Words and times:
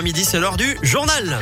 Midi, 0.00 0.24
c'est 0.24 0.40
l'heure 0.40 0.56
du 0.56 0.78
journal. 0.80 1.38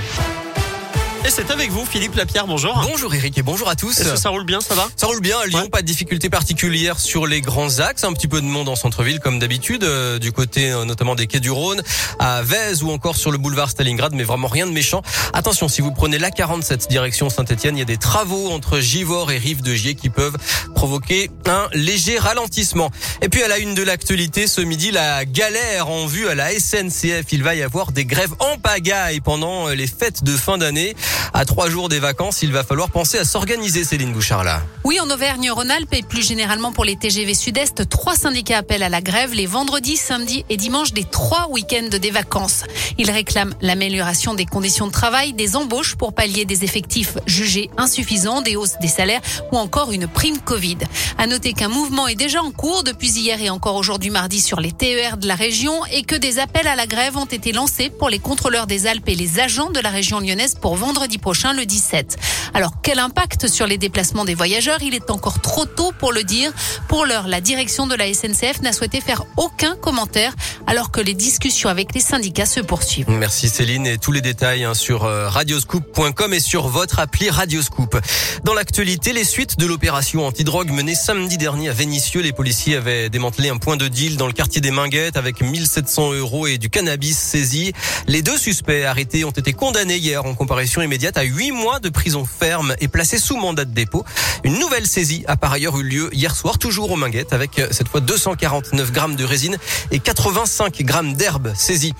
Et 1.24 1.30
c'est 1.30 1.50
avec 1.52 1.70
vous, 1.70 1.84
Philippe 1.86 2.16
Lapierre, 2.16 2.46
bonjour. 2.48 2.82
Bonjour 2.90 3.14
Eric 3.14 3.36
et 3.38 3.42
bonjour 3.42 3.68
à 3.68 3.76
tous. 3.76 4.00
Est-ce 4.00 4.12
que 4.14 4.18
ça 4.18 4.30
roule 4.30 4.44
bien, 4.44 4.60
ça 4.62 4.74
va? 4.74 4.88
Ça 4.96 5.06
roule 5.06 5.20
bien 5.20 5.38
à 5.38 5.46
Lyon, 5.46 5.60
Ouais. 5.60 5.68
pas 5.68 5.82
de 5.82 5.86
difficultés 5.86 6.30
particulières 6.30 6.98
sur 6.98 7.26
les 7.28 7.42
grands 7.42 7.78
axes, 7.78 8.02
un 8.04 8.12
petit 8.14 8.26
peu 8.26 8.40
de 8.40 8.46
monde 8.46 8.68
en 8.70 8.74
centre-ville 8.74 9.20
comme 9.20 9.38
d'habitude, 9.38 9.84
euh, 9.84 10.18
du 10.18 10.32
côté 10.32 10.72
euh, 10.72 10.84
notamment 10.86 11.14
des 11.14 11.26
quais 11.28 11.38
du 11.40 11.50
Rhône, 11.50 11.82
à 12.18 12.42
Vèze 12.42 12.82
ou 12.82 12.90
encore 12.90 13.16
sur 13.16 13.30
le 13.30 13.38
boulevard 13.38 13.70
Stalingrad, 13.70 14.14
mais 14.14 14.24
vraiment 14.24 14.48
rien 14.48 14.66
de 14.66 14.72
méchant. 14.72 15.02
Attention, 15.34 15.68
si 15.68 15.80
vous 15.82 15.92
prenez 15.92 16.18
la 16.18 16.30
47 16.32 16.88
direction 16.88 17.28
Saint-Etienne, 17.30 17.76
il 17.76 17.80
y 17.80 17.82
a 17.82 17.86
des 17.86 17.98
travaux 17.98 18.50
entre 18.50 18.80
Givors 18.80 19.30
et 19.30 19.38
Rive 19.38 19.62
de 19.62 19.74
Gier 19.74 19.94
qui 19.94 20.08
peuvent 20.10 20.36
provoquer 20.80 21.30
un 21.44 21.68
léger 21.74 22.18
ralentissement. 22.18 22.88
Et 23.20 23.28
puis 23.28 23.42
à 23.42 23.48
la 23.48 23.58
une 23.58 23.74
de 23.74 23.82
l'actualité, 23.82 24.46
ce 24.46 24.62
midi, 24.62 24.90
la 24.90 25.26
galère 25.26 25.90
en 25.90 26.06
vue 26.06 26.26
à 26.26 26.34
la 26.34 26.58
SNCF. 26.58 27.26
Il 27.32 27.42
va 27.42 27.54
y 27.54 27.62
avoir 27.62 27.92
des 27.92 28.06
grèves 28.06 28.32
en 28.38 28.56
pagaille 28.56 29.20
pendant 29.20 29.68
euh, 29.68 29.74
les 29.74 29.86
fêtes 29.86 30.24
de 30.24 30.34
fin 30.34 30.56
d'année. 30.56 30.96
À 31.34 31.44
trois 31.44 31.68
jours 31.68 31.90
des 31.90 31.98
vacances, 31.98 32.40
il 32.40 32.50
va 32.50 32.64
falloir 32.64 32.88
penser 32.88 33.18
à 33.18 33.24
s'organiser, 33.24 33.84
Céline 33.84 34.14
Bouchard 34.14 34.42
là. 34.42 34.62
Oui, 34.84 34.98
en 35.00 35.10
Auvergne-Rhône-Alpes 35.10 35.92
et 35.92 36.02
plus 36.02 36.26
généralement 36.26 36.72
pour 36.72 36.86
les 36.86 36.96
TGV 36.96 37.34
Sud-Est, 37.34 37.86
trois 37.90 38.16
syndicats 38.16 38.56
appellent 38.56 38.82
à 38.82 38.88
la 38.88 39.02
grève 39.02 39.34
les 39.34 39.44
vendredis, 39.44 39.98
samedis 39.98 40.46
et 40.48 40.56
dimanches 40.56 40.94
des 40.94 41.04
trois 41.04 41.48
week-ends 41.50 41.98
des 42.00 42.10
vacances. 42.10 42.64
Ils 42.96 43.10
réclament 43.10 43.54
l'amélioration 43.60 44.32
des 44.32 44.46
conditions 44.46 44.86
de 44.86 44.92
travail, 44.92 45.34
des 45.34 45.56
embauches 45.56 45.96
pour 45.96 46.14
pallier 46.14 46.46
des 46.46 46.64
effectifs 46.64 47.18
jugés 47.26 47.68
insuffisants, 47.76 48.40
des 48.40 48.56
hausses 48.56 48.78
des 48.80 48.88
salaires 48.88 49.20
ou 49.52 49.58
encore 49.58 49.92
une 49.92 50.08
prime 50.08 50.38
Covid. 50.38 50.69
À 51.18 51.26
noter 51.26 51.52
qu'un 51.52 51.68
mouvement 51.68 52.08
est 52.08 52.14
déjà 52.14 52.42
en 52.42 52.50
cours 52.50 52.84
depuis 52.84 53.10
hier 53.10 53.40
et 53.40 53.50
encore 53.50 53.76
aujourd'hui 53.76 54.10
mardi 54.10 54.40
sur 54.40 54.60
les 54.60 54.72
TER 54.72 55.16
de 55.16 55.26
la 55.26 55.34
région 55.34 55.84
et 55.92 56.02
que 56.02 56.16
des 56.16 56.38
appels 56.38 56.66
à 56.66 56.76
la 56.76 56.86
grève 56.86 57.16
ont 57.16 57.24
été 57.24 57.52
lancés 57.52 57.90
pour 57.90 58.08
les 58.08 58.18
contrôleurs 58.18 58.66
des 58.66 58.86
Alpes 58.86 59.08
et 59.08 59.14
les 59.14 59.40
agents 59.40 59.70
de 59.70 59.80
la 59.80 59.90
région 59.90 60.20
lyonnaise 60.20 60.54
pour 60.54 60.76
vendredi 60.76 61.18
prochain, 61.18 61.52
le 61.52 61.66
17. 61.66 62.18
Alors, 62.54 62.72
quel 62.82 62.98
impact 62.98 63.48
sur 63.48 63.66
les 63.66 63.78
déplacements 63.78 64.24
des 64.24 64.34
voyageurs? 64.34 64.82
Il 64.82 64.94
est 64.94 65.10
encore 65.10 65.40
trop 65.40 65.66
tôt 65.66 65.92
pour 65.98 66.12
le 66.12 66.24
dire. 66.24 66.52
Pour 66.88 67.06
l'heure, 67.06 67.28
la 67.28 67.40
direction 67.40 67.86
de 67.86 67.94
la 67.94 68.12
SNCF 68.12 68.60
n'a 68.62 68.72
souhaité 68.72 69.00
faire 69.00 69.24
aucun 69.36 69.76
commentaire 69.76 70.34
alors 70.66 70.90
que 70.90 71.00
les 71.00 71.14
discussions 71.14 71.68
avec 71.68 71.94
les 71.94 72.00
syndicats 72.00 72.46
se 72.46 72.60
poursuivent. 72.60 73.08
Merci 73.08 73.48
Céline 73.48 73.86
et 73.86 73.98
tous 73.98 74.12
les 74.12 74.20
détails 74.20 74.64
hein, 74.64 74.74
sur 74.74 75.04
euh, 75.04 75.28
radioscoop.com 75.28 76.34
et 76.34 76.40
sur 76.40 76.68
votre 76.68 76.98
appli 76.98 77.30
Radioscoop. 77.30 77.98
Dans 78.44 78.54
l'actualité, 78.54 79.12
les 79.12 79.24
suites 79.24 79.58
de 79.58 79.66
l'opération 79.66 80.26
antidrogue 80.26 80.59
menée 80.68 80.94
samedi 80.94 81.38
dernier 81.38 81.70
à 81.70 81.72
Vénissieux, 81.72 82.20
les 82.20 82.32
policiers 82.32 82.76
avaient 82.76 83.08
démantelé 83.08 83.48
un 83.48 83.56
point 83.56 83.76
de 83.78 83.88
deal 83.88 84.16
dans 84.18 84.26
le 84.26 84.32
quartier 84.32 84.60
des 84.60 84.70
Minguettes 84.70 85.16
avec 85.16 85.40
1700 85.40 86.12
euros 86.12 86.46
et 86.46 86.58
du 86.58 86.68
cannabis 86.68 87.16
saisi. 87.16 87.72
Les 88.06 88.20
deux 88.20 88.36
suspects 88.36 88.84
arrêtés 88.84 89.24
ont 89.24 89.30
été 89.30 89.54
condamnés 89.54 89.96
hier 89.96 90.24
en 90.26 90.34
comparution 90.34 90.82
immédiate 90.82 91.16
à 91.16 91.22
huit 91.22 91.52
mois 91.52 91.80
de 91.80 91.88
prison 91.88 92.26
ferme 92.26 92.74
et 92.80 92.88
placés 92.88 93.18
sous 93.18 93.36
mandat 93.36 93.64
de 93.64 93.72
dépôt. 93.72 94.04
Une 94.44 94.58
nouvelle 94.58 94.86
saisie 94.86 95.24
a 95.26 95.36
par 95.36 95.52
ailleurs 95.52 95.78
eu 95.78 95.82
lieu 95.82 96.10
hier 96.12 96.36
soir, 96.36 96.58
toujours 96.58 96.90
aux 96.90 96.96
Minguettes, 96.96 97.32
avec 97.32 97.58
euh, 97.58 97.68
cette 97.70 97.88
fois 97.88 98.00
249 98.00 98.92
grammes 98.92 99.16
de 99.16 99.24
résine 99.24 99.56
et 99.90 99.98
85 99.98 100.82
grammes 100.82 101.14
d'herbe 101.14 101.52
saisie. 101.54 101.94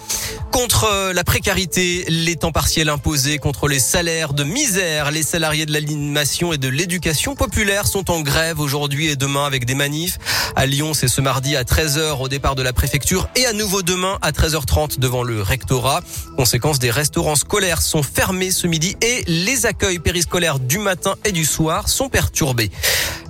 Contre 0.53 0.85
euh, 0.85 1.13
la 1.13 1.25
précarité, 1.25 2.05
les 2.09 2.37
temps 2.37 2.53
partiels 2.53 2.89
imposés, 2.89 3.39
contre 3.39 3.69
les 3.69 3.81
salaires 3.81 4.35
de 4.35 4.45
misère, 4.45 5.11
les 5.11 5.23
salariés 5.23 5.67
de 5.67 5.73
l'animation 5.73 6.53
et 6.53 6.59
de 6.59 6.69
l'éducation 6.69 7.35
populaire 7.35 7.87
sont 7.87 8.11
en 8.11 8.21
grève 8.21 8.50
aujourd'hui 8.59 9.09
et 9.09 9.17
demain 9.17 9.45
avec 9.45 9.65
des 9.65 9.75
manifs. 9.75 10.19
À 10.57 10.67
Lyon, 10.67 10.95
c'est 10.95 11.09
ce 11.09 11.21
mardi 11.21 11.57
à 11.57 11.63
13h 11.63 12.21
au 12.21 12.29
départ 12.29 12.55
de 12.55 12.63
la 12.63 12.73
préfecture 12.73 13.29
et 13.37 13.47
à 13.47 13.53
nouveau 13.53 13.83
demain 13.83 14.19
à 14.23 14.33
13h30 14.33 14.99
devant 14.99 15.23
le 15.23 15.43
rectorat. 15.43 16.01
Conséquence, 16.37 16.79
des 16.79 16.91
restaurants 16.91 17.37
scolaires 17.37 17.83
sont 17.83 18.03
fermés 18.03 18.51
ce 18.51 18.67
midi 18.67 18.97
et 19.03 19.23
les 19.27 19.67
accueils 19.67 19.99
périscolaires 19.99 20.59
du 20.59 20.79
matin 20.79 21.15
et 21.25 21.33
du 21.33 21.45
soir 21.45 21.89
sont 21.89 22.09
perturbés. 22.09 22.71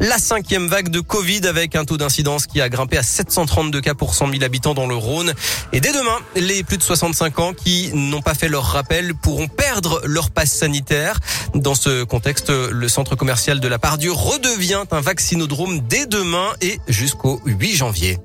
La 0.03 0.17
cinquième 0.17 0.67
vague 0.67 0.89
de 0.89 1.01
Covid 1.01 1.47
avec 1.47 1.77
un 1.77 1.85
taux 1.85 1.99
d'incidence 1.99 2.47
qui 2.47 2.63
a 2.63 2.71
grimpé 2.71 2.97
à 2.97 3.03
732 3.03 3.83
cas 3.83 3.93
pour 3.93 4.15
100 4.15 4.31
000 4.31 4.43
habitants 4.43 4.73
dans 4.73 4.87
le 4.87 4.95
Rhône. 4.95 5.35
Et 5.75 5.81
dès 5.81 5.93
demain, 5.93 6.19
les 6.37 6.63
plus 6.63 6.79
de 6.79 6.83
65 6.83 7.39
ans 7.39 7.53
qui 7.53 7.91
n'ont 7.93 8.23
pas 8.23 8.33
fait 8.33 8.49
leur 8.49 8.65
rappel 8.65 9.15
pourront 9.15 9.47
perdre 9.47 10.01
leur 10.05 10.31
passe 10.31 10.53
sanitaire. 10.53 11.21
Dans 11.55 11.75
ce 11.75 12.05
contexte, 12.05 12.49
le 12.49 12.89
centre 12.89 13.15
commercial 13.15 13.61
de 13.61 13.69
la 13.69 13.79
Pardieu 13.79 14.11
redevient 14.11 14.85
un 14.91 15.01
vaccinodrome 15.03 15.81
dès 15.81 16.07
demain 16.07 16.49
et 16.63 16.81
jusqu'au 16.89 17.43
8 17.45 17.77
janvier. 17.77 18.19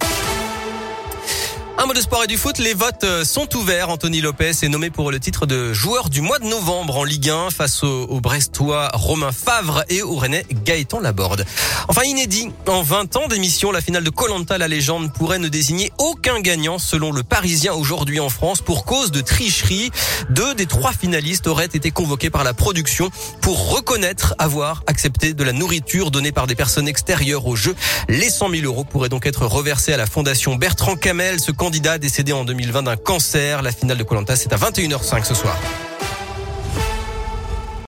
Un 1.78 1.88
mot 1.88 1.94
de 1.94 2.00
sport 2.00 2.24
et 2.24 2.28
du 2.28 2.38
foot, 2.38 2.58
les 2.58 2.74
votes 2.74 3.06
sont 3.26 3.54
ouverts. 3.58 3.90
Anthony 3.90 4.22
Lopez 4.22 4.52
est 4.64 4.70
nommé 4.70 4.90
pour 4.90 5.12
le 5.12 5.20
titre 5.20 5.46
de 5.46 5.74
joueur 5.74 6.10
du 6.10 6.22
mois 6.22 6.40
de 6.40 6.46
novembre 6.46 6.96
en 6.96 7.04
Ligue 7.04 7.30
1 7.30 7.50
face 7.50 7.84
au 7.84 8.22
Brestois 8.22 8.90
Romain 8.94 9.34
Favre 9.34 9.84
et 9.90 10.02
au 10.02 10.16
Rennais 10.16 10.46
Gaëtan 10.66 11.00
Laborde. 11.00 11.46
Enfin 11.88 12.04
inédit, 12.04 12.52
en 12.68 12.82
20 12.82 13.16
ans 13.16 13.28
d'émission, 13.28 13.72
la 13.72 13.80
finale 13.80 14.04
de 14.04 14.10
Colanta 14.10 14.58
la 14.58 14.68
légende 14.68 15.14
pourrait 15.14 15.40
ne 15.40 15.48
désigner 15.48 15.94
aucun 16.00 16.42
gagnant 16.42 16.80
selon 16.80 17.12
le 17.12 17.24
Parisien 17.24 17.74
aujourd'hui 17.74 18.20
en 18.20 18.30
France 18.30 18.62
pour 18.62 18.84
cause 18.84 19.12
de 19.12 19.22
tricherie. 19.22 19.92
Deux 20.32 20.56
des 20.56 20.66
trois 20.66 20.92
finalistes 20.92 21.48
auraient 21.48 21.66
été 21.66 21.92
convoqués 21.92 22.30
par 22.30 22.44
la 22.44 22.54
production 22.54 23.10
pour 23.42 23.70
reconnaître 23.76 24.36
avoir 24.40 24.84
accepté 24.88 25.34
de 25.34 25.44
la 25.44 25.54
nourriture 25.54 26.12
donnée 26.12 26.32
par 26.32 26.48
des 26.48 26.56
personnes 26.56 26.88
extérieures 26.88 27.46
au 27.46 27.56
jeu. 27.56 27.76
Les 28.10 28.30
100 28.30 28.50
000 28.50 28.64
euros 28.66 28.84
pourraient 28.84 29.10
donc 29.10 29.26
être 29.26 29.46
reversés 29.46 29.94
à 29.94 29.98
la 29.98 30.08
fondation 30.08 30.56
Bertrand 30.56 30.96
Camel, 30.96 31.40
ce 31.40 31.52
candidat 31.52 32.00
décédé 32.00 32.34
en 32.34 32.44
2020 32.44 32.84
d'un 32.84 32.98
cancer. 32.98 33.62
La 33.62 33.72
finale 33.72 33.98
de 33.98 34.04
Colanta, 34.04 34.36
c'est 34.36 34.52
à 34.52 34.58
21h05 34.58 35.24
ce 35.24 35.36
soir. 35.36 35.56